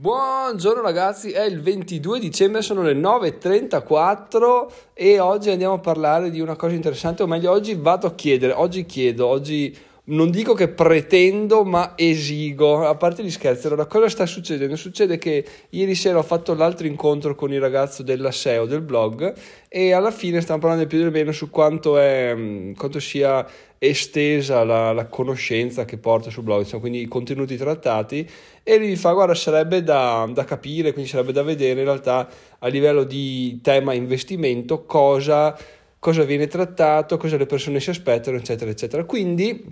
[0.00, 6.40] Buongiorno ragazzi, è il 22 dicembre, sono le 9.34 e oggi andiamo a parlare di
[6.40, 9.76] una cosa interessante, o meglio oggi vado a chiedere, oggi chiedo, oggi
[10.10, 13.66] non dico che pretendo, ma esigo, a parte gli scherzi.
[13.66, 14.76] Allora, cosa sta succedendo?
[14.76, 19.32] Succede che ieri sera ho fatto l'altro incontro con il ragazzo della SEO del blog
[19.68, 23.46] e alla fine stiamo parlando più del meno su quanto, è, mm, quanto sia
[23.78, 28.28] estesa la, la, conoscenza che porta sul blog, insomma, quindi i contenuti trattati
[28.62, 32.68] e lui fa guarda sarebbe da, da capire, quindi sarebbe da vedere in realtà a
[32.68, 35.56] livello di tema investimento cosa
[36.00, 39.04] cosa viene trattato, cosa le persone si aspettano, eccetera, eccetera.
[39.04, 39.62] Quindi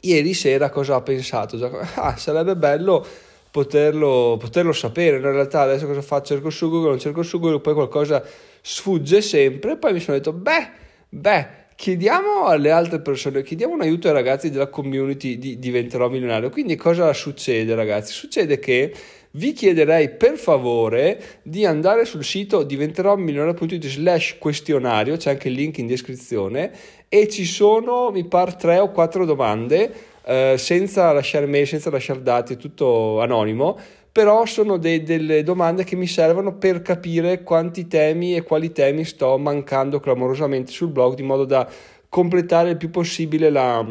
[0.00, 1.56] ieri sera cosa ha pensato?
[1.96, 3.04] Ah, sarebbe bello
[3.50, 5.16] poterlo, poterlo sapere.
[5.16, 6.34] In realtà adesso cosa faccio?
[6.34, 8.22] Cerco su Google, non cerco su Google, poi qualcosa
[8.60, 9.76] sfugge sempre.
[9.76, 10.70] Poi mi sono detto, beh,
[11.08, 11.48] beh,
[11.78, 16.50] chiediamo alle altre persone, chiediamo un aiuto ai ragazzi della community di Diventerò Milionario.
[16.50, 18.12] Quindi cosa succede ragazzi?
[18.12, 18.92] Succede che
[19.32, 25.78] vi chiederei per favore di andare sul sito diventeròmilionario.it slash questionario, c'è anche il link
[25.78, 26.72] in descrizione
[27.08, 29.92] e ci sono, mi pare, tre o quattro domande
[30.24, 33.78] eh, senza lasciare mail, senza lasciare dati, tutto anonimo
[34.10, 39.04] però sono de- delle domande che mi servono per capire quanti temi e quali temi
[39.04, 41.68] sto mancando clamorosamente sul blog di modo da
[42.08, 43.84] completare il più possibile la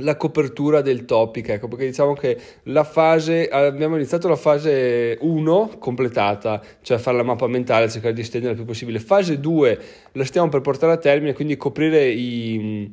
[0.00, 5.76] la copertura del topic, ecco, perché diciamo che la fase, abbiamo iniziato la fase 1
[5.78, 8.98] completata, cioè fare la mappa mentale, cercare di estendere il più possibile.
[8.98, 9.78] Fase 2
[10.12, 12.92] la stiamo per portare a termine, quindi coprire i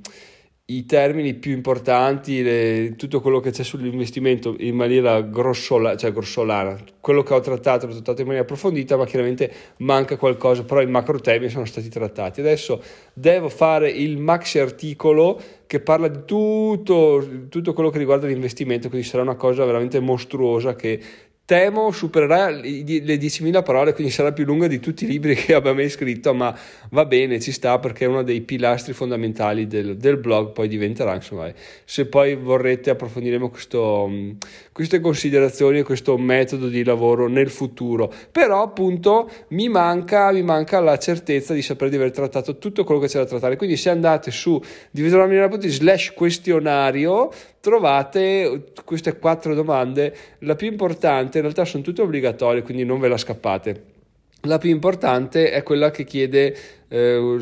[0.69, 6.77] i termini più importanti, le, tutto quello che c'è sull'investimento in maniera grossola, cioè grossolana,
[6.99, 10.87] quello che ho trattato l'ho trattato in maniera approfondita, ma chiaramente manca qualcosa, però i
[10.87, 12.41] macro temi sono stati trattati.
[12.41, 18.89] Adesso devo fare il maxi articolo che parla di tutto, tutto quello che riguarda l'investimento,
[18.89, 20.99] quindi sarà una cosa veramente mostruosa che
[21.47, 25.73] temo supererà le 10.000 parole, quindi sarà più lunga di tutti i libri che abbia
[25.73, 26.53] mai scritto, ma
[26.89, 31.15] va bene, ci sta perché è uno dei pilastri fondamentali del, del blog, poi diventerà,
[31.15, 31.49] insomma,
[31.85, 34.11] se poi vorrete approfondiremo questo,
[34.73, 40.81] queste considerazioni e questo metodo di lavoro nel futuro, però appunto mi manca, mi manca
[40.81, 43.89] la certezza di sapere di aver trattato tutto quello che c'è da trattare, quindi se
[43.89, 47.31] andate su diventerà.it slash questionario
[47.67, 53.09] trovate queste quattro domande, la più importante in realtà sono tutte obbligatorie, quindi non ve
[53.09, 53.83] la scappate.
[54.43, 56.55] La più importante è quella che chiede
[56.87, 57.37] eh,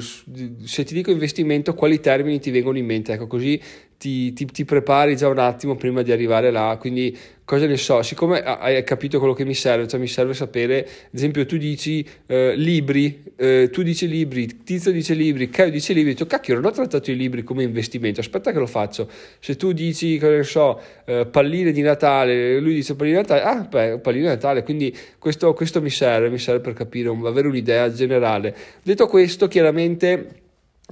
[0.64, 3.62] se ti dico investimento quali termini ti vengono in mente, ecco così
[4.00, 7.16] ti, ti, ti, prepari già un attimo prima di arrivare là, quindi
[7.46, 11.14] cosa ne so, siccome hai capito quello che mi serve, cioè mi serve sapere, ad
[11.14, 16.14] esempio tu dici eh, libri, eh, tu dici libri, Tizio dice libri, Caio dice libri,
[16.14, 19.08] dico cacchio non ho trattato i libri come investimento, aspetta che lo faccio,
[19.40, 23.42] se tu dici, cosa ne so, eh, palline di Natale, lui dice palline di Natale,
[23.44, 27.48] ah beh, palline di Natale, quindi questo, questo mi serve, mi serve per capire, avere
[27.48, 28.56] un'idea generale.
[28.82, 30.42] Detto questo, chiaramente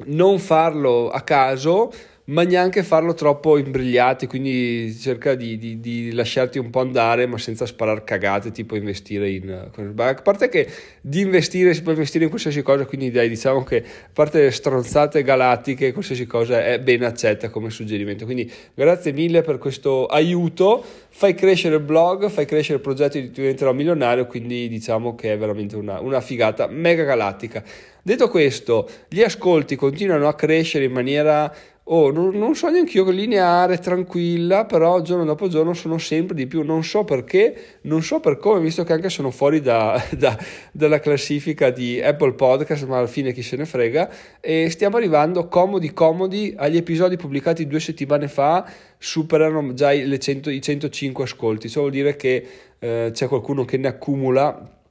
[0.05, 1.91] non farlo a caso,
[2.25, 7.37] ma neanche farlo troppo imbrigliati, quindi cerca di, di, di, lasciarti un po' andare, ma
[7.37, 9.49] senza sparare cagate, tipo investire in...
[9.49, 10.69] A parte che
[11.01, 14.51] di investire si può investire in qualsiasi cosa, quindi dai, diciamo che a parte le
[14.51, 18.23] stronzate galattiche, qualsiasi cosa è ben accetta come suggerimento.
[18.23, 23.31] Quindi grazie mille per questo aiuto, fai crescere il blog, fai crescere il progetto di
[23.31, 27.63] diventerò milionario, quindi diciamo che è veramente una, una figata mega galattica.
[28.05, 31.53] Detto questo, gli ascolti continuano a crescere in maniera
[31.85, 36.47] oh, non, non so neanche io lineare, tranquilla, però giorno dopo giorno sono sempre di
[36.47, 36.63] più.
[36.63, 40.37] Non so perché, non so per come, visto che anche sono fuori da, da,
[40.71, 44.09] dalla classifica di Apple Podcast, ma alla fine chi se ne frega.
[44.39, 48.65] E stiamo arrivando comodi, comodi agli episodi pubblicati due settimane fa.
[48.97, 52.47] Superano già i, 100, i 105 ascolti, ciò vuol dire che
[52.79, 54.81] eh, c'è qualcuno che ne accumula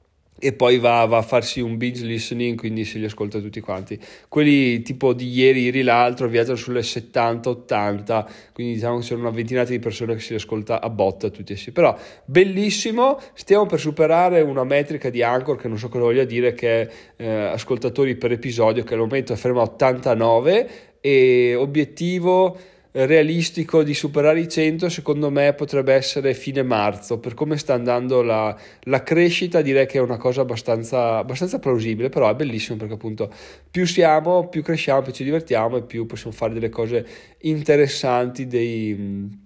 [0.43, 3.97] e poi va, va, a farsi un binge listening, quindi se li ascolta tutti quanti.
[4.27, 9.63] Quelli tipo di ieri, ieri l'altro, viaggiano sulle 70-80, quindi diciamo che sono una ventina
[9.63, 11.71] di persone che si ascolta a botta tutti assieme.
[11.71, 16.53] Però bellissimo, stiamo per superare una metrica di Anchor che non so cosa voglia dire,
[16.53, 20.69] che è eh, ascoltatori per episodio, che al momento è fermo a 89
[20.99, 22.57] e obiettivo
[22.93, 28.21] realistico di superare i 100 secondo me potrebbe essere fine marzo per come sta andando
[28.21, 32.93] la, la crescita direi che è una cosa abbastanza, abbastanza, plausibile però è bellissimo perché
[32.93, 33.31] appunto
[33.69, 37.05] più siamo più cresciamo più ci divertiamo e più possiamo fare delle cose
[37.39, 39.41] interessanti dei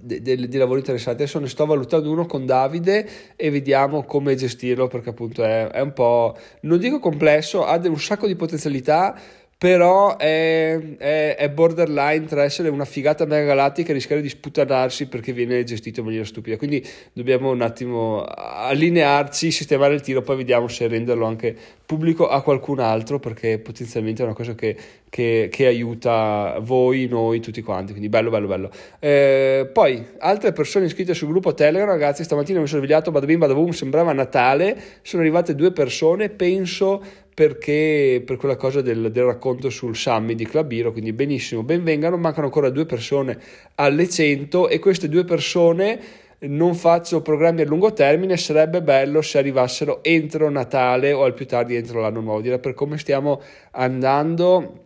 [0.00, 1.22] dei, dei, dei, lavori interessanti.
[1.22, 5.80] Adesso ne sto valutando uno con Davide e vediamo come gestirlo perché appunto è, è
[5.80, 9.18] un po', non dico complesso, ha un sacco di potenzialità,
[9.58, 15.08] però è, è, è, borderline tra essere una figata mega galattica e rischiare di sputtanarsi
[15.08, 16.58] perché viene gestito in maniera stupida.
[16.58, 21.56] Quindi dobbiamo un attimo allinearci, sistemare il tiro, poi vediamo se renderlo anche
[21.86, 24.76] pubblico a qualcun altro perché potenzialmente è una cosa che,
[25.08, 27.92] che, che aiuta voi, noi, tutti quanti.
[27.92, 28.70] Quindi bello, bello, bello.
[28.98, 33.70] Eh, poi altre persone iscritte sul gruppo Telegram, ragazzi, stamattina mi sono svegliato, badabim, badabum,
[33.70, 39.94] sembrava Natale, sono arrivate due persone, penso perché per quella cosa del, del, racconto sul
[39.94, 43.38] summit di Clubiro, quindi benissimo, benvengano, mancano ancora due persone
[43.74, 46.00] alle 100 e queste due persone
[46.38, 51.44] non faccio programmi a lungo termine, sarebbe bello se arrivassero entro Natale o al più
[51.44, 53.42] tardi entro l'anno nuovo, direi per come stiamo
[53.72, 54.85] andando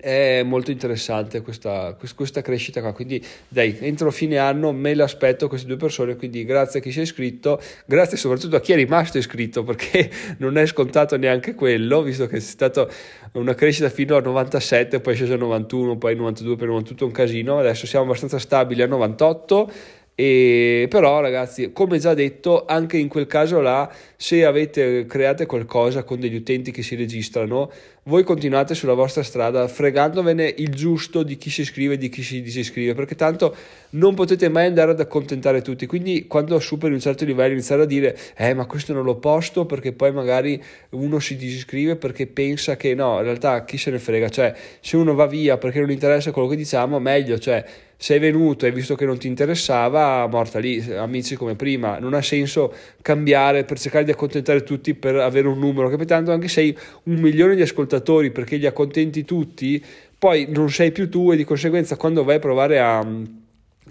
[0.00, 2.92] è molto interessante questa, questa, crescita qua.
[2.92, 6.98] Quindi dai entro fine anno me l'aspetto queste due persone quindi grazie a chi si
[6.98, 12.02] è iscritto grazie soprattutto a chi è rimasto iscritto perché non è scontato neanche quello
[12.02, 12.86] visto che è stata
[13.32, 17.12] una crescita fino a 97 poi è sceso a 91 poi 92 poi 98 un
[17.12, 19.70] casino adesso siamo abbastanza stabili a 98
[20.16, 26.04] e però ragazzi come già detto anche in quel caso là se avete create qualcosa
[26.04, 27.68] con degli utenti che si registrano
[28.06, 32.22] voi continuate sulla vostra strada fregandovene il giusto di chi si iscrive e di chi
[32.22, 33.56] si disiscrive perché tanto
[33.90, 35.86] non potete mai andare ad accontentare tutti.
[35.86, 39.64] Quindi quando superi un certo livello iniziare a dire eh ma questo non lo posto
[39.64, 43.98] perché poi magari uno si disiscrive perché pensa che no in realtà chi se ne
[43.98, 44.28] frega?
[44.28, 47.64] Cioè se uno va via perché non interessa quello che diciamo meglio cioè
[48.04, 51.98] sei venuto e visto che non ti interessava morta lì amici come prima.
[51.98, 52.70] Non ha senso
[53.00, 57.14] cambiare per cercare di accontentare tutti per avere un numero capitando anche se hai un
[57.14, 59.82] milione di ascoltatori perché li accontenti tutti,
[60.18, 63.02] poi non sei più tu e di conseguenza quando vai a provare a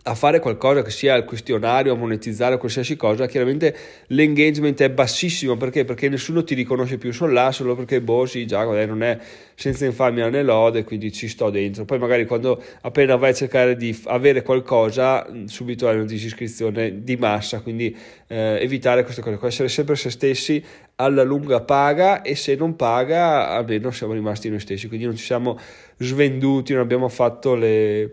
[0.05, 3.75] a fare qualcosa che sia il questionario, a monetizzare qualsiasi cosa, chiaramente
[4.07, 5.85] l'engagement è bassissimo perché?
[5.85, 9.17] Perché nessuno ti riconosce più, sono là solo perché boh sì già non è
[9.55, 11.85] senza infamia né lode, quindi ci sto dentro.
[11.85, 17.15] Poi magari quando appena vai a cercare di avere qualcosa, subito hai una disiscrizione di
[17.15, 17.95] massa, quindi
[18.27, 20.63] eh, evitare queste cose, essere sempre se stessi
[20.95, 25.23] alla lunga paga e se non paga almeno siamo rimasti noi stessi, quindi non ci
[25.23, 25.57] siamo
[25.97, 28.11] svenduti, non abbiamo fatto le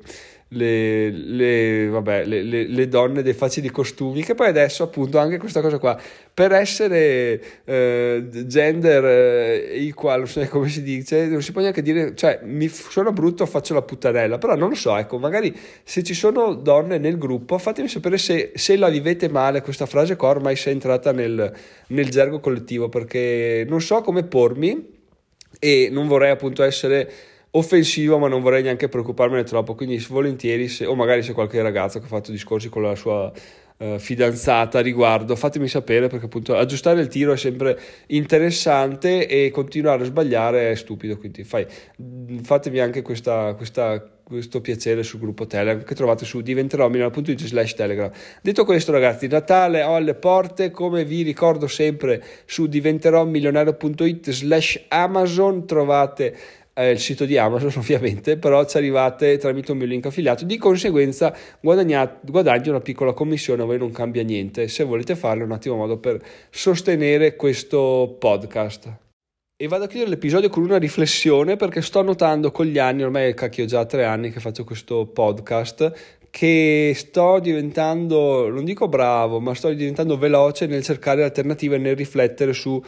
[0.53, 5.61] le, le, vabbè, le, le, donne dei facili costumi, che poi adesso appunto anche questa
[5.61, 6.01] cosa qua,
[6.33, 12.15] per essere eh, gender eh, equal, so come si dice, non si può neanche dire,
[12.17, 16.15] cioè mi suona brutto, faccio la puttanella, però non lo so, ecco, magari se ci
[16.15, 20.57] sono donne nel gruppo, fatemi sapere se, se la vivete male questa frase qua, ormai
[20.57, 21.53] si è entrata nel,
[21.89, 24.99] nel gergo collettivo, perché non so come pormi
[25.61, 27.11] e non vorrei appunto essere
[27.53, 29.75] offensivo, ma non vorrei neanche preoccuparmene troppo.
[29.75, 33.33] Quindi, volentieri, se, o magari se qualche ragazzo che ha fatto discorsi con la sua
[33.79, 39.51] uh, fidanzata a riguardo, fatemi sapere perché appunto aggiustare il tiro è sempre interessante e
[39.51, 41.19] continuare a sbagliare è stupido.
[41.19, 41.67] Quindi, fai,
[42.43, 48.13] fatemi anche questa, questa questo piacere sul gruppo Telegram che trovate su diventeromilano.it slash telegram
[48.41, 55.67] detto questo ragazzi Natale ho alle porte come vi ricordo sempre su diventeromilionario.it slash amazon
[55.67, 56.37] trovate
[56.81, 60.57] eh, il sito di Amazon ovviamente, però ci arrivate tramite un mio link affiliato, di
[60.57, 65.53] conseguenza guadagni una piccola commissione, a voi non cambia niente, se volete farlo è un
[65.53, 68.93] attimo modo per sostenere questo podcast.
[69.63, 73.35] E vado a chiudere l'episodio con una riflessione perché sto notando con gli anni, ormai
[73.35, 75.93] cacchio già tre anni che faccio questo podcast,
[76.31, 82.55] che sto diventando, non dico bravo, ma sto diventando veloce nel cercare alternative, nel riflettere
[82.55, 82.83] su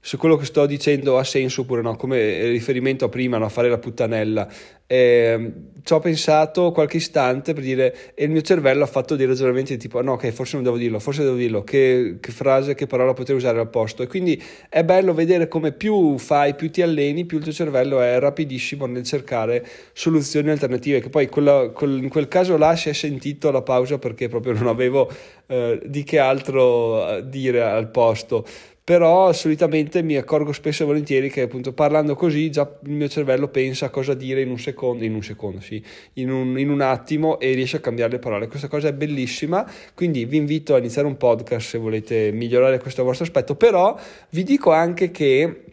[0.00, 3.48] se quello che sto dicendo ha senso oppure no, come riferimento a prima, no, a
[3.48, 4.48] fare la puttanella.
[4.86, 5.52] Eh,
[5.82, 9.76] ci ho pensato qualche istante per dire, e il mio cervello ha fatto dei ragionamenti
[9.76, 13.12] tipo, no, ok, forse non devo dirlo, forse devo dirlo, che, che frase, che parola
[13.12, 14.02] poter usare al posto.
[14.02, 18.00] E quindi è bello vedere come più fai, più ti alleni, più il tuo cervello
[18.00, 21.00] è rapidissimo nel cercare soluzioni alternative.
[21.00, 24.52] Che poi quella, quel, in quel caso là si è sentito la pausa perché proprio
[24.54, 25.10] non avevo
[25.48, 28.46] eh, di che altro eh, dire al posto
[28.88, 33.48] però solitamente mi accorgo spesso e volentieri che appunto parlando così già il mio cervello
[33.48, 36.80] pensa a cosa dire in un secondo, in un secondo sì, in un, in un
[36.80, 38.48] attimo e riesce a cambiare le parole.
[38.48, 43.04] Questa cosa è bellissima, quindi vi invito a iniziare un podcast se volete migliorare questo
[43.04, 43.94] vostro aspetto, però
[44.30, 45.64] vi dico anche che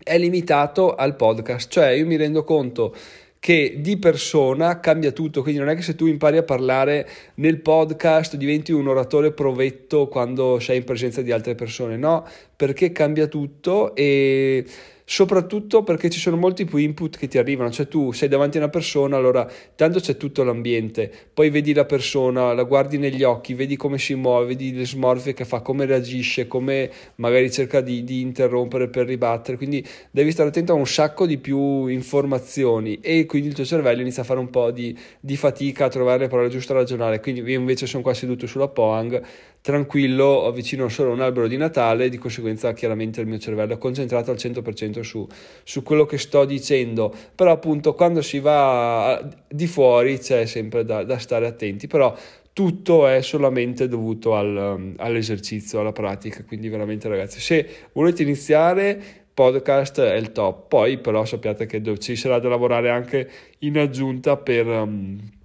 [0.00, 2.94] è limitato al podcast, cioè io mi rendo conto
[3.42, 7.58] che di persona cambia tutto, quindi non è che se tu impari a parlare nel
[7.58, 13.26] podcast diventi un oratore provetto quando sei in presenza di altre persone, no, perché cambia
[13.26, 14.64] tutto e
[15.12, 18.60] soprattutto perché ci sono molti più input che ti arrivano, cioè tu sei davanti a
[18.60, 23.52] una persona, allora tanto c'è tutto l'ambiente, poi vedi la persona, la guardi negli occhi,
[23.52, 28.04] vedi come si muove, vedi le smorfie che fa, come reagisce, come magari cerca di,
[28.04, 33.26] di interrompere per ribattere, quindi devi stare attento a un sacco di più informazioni e
[33.26, 36.28] quindi il tuo cervello inizia a fare un po' di, di fatica a trovare le
[36.28, 39.22] parole giuste a ragionare, quindi io invece sono qua seduto sulla Poang
[39.62, 43.78] tranquillo, avvicino solo a un albero di Natale, di conseguenza chiaramente il mio cervello è
[43.78, 45.26] concentrato al 100% su,
[45.62, 51.04] su quello che sto dicendo, però appunto quando si va di fuori c'è sempre da,
[51.04, 52.14] da stare attenti, però
[52.52, 59.00] tutto è solamente dovuto al, all'esercizio, alla pratica, quindi veramente ragazzi, se volete iniziare
[59.32, 64.36] podcast è il top, poi però sappiate che ci sarà da lavorare anche in aggiunta
[64.36, 64.66] per...
[64.66, 65.40] Um,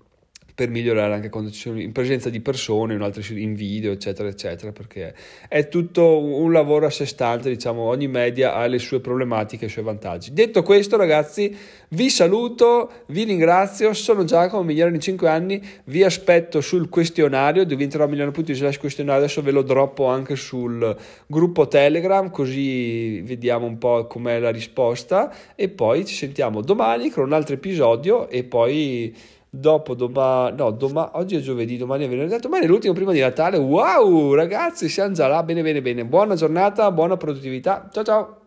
[0.58, 4.28] per migliorare anche quando ci sono in presenza di persone, in, altri, in video, eccetera,
[4.28, 5.14] eccetera, perché
[5.48, 9.70] è tutto un lavoro a sé stante, diciamo, ogni media ha le sue problematiche i
[9.70, 10.34] suoi vantaggi.
[10.34, 11.56] Detto questo, ragazzi,
[11.90, 18.10] vi saluto, vi ringrazio, sono Giacomo, migliore in 5 anni, vi aspetto sul questionario, diventerò
[18.10, 20.98] slash questionario, adesso ve lo droppo anche sul
[21.28, 27.26] gruppo Telegram, così vediamo un po' com'è la risposta e poi ci sentiamo domani con
[27.26, 32.38] un altro episodio e poi dopo domani, no, domani, oggi è giovedì, domani è venerdì,
[32.38, 36.36] domani è l'ultimo prima di Natale, wow ragazzi siamo già là, bene bene bene, buona
[36.36, 38.47] giornata, buona produttività, ciao ciao!